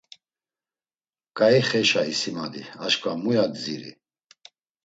[1.37, 3.91] K̆aixeşa isimadi, aşkva muya dziri?